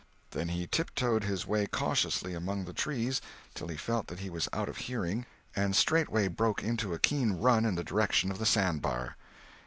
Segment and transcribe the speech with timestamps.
[0.31, 3.21] Then he tiptoed his way cautiously among the trees
[3.53, 7.33] till he felt that he was out of hearing, and straightway broke into a keen
[7.33, 9.15] run in the direction of the sandbar.